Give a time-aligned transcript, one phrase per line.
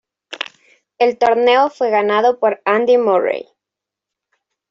[0.97, 3.45] El torneo fue ganado por Andy Murray.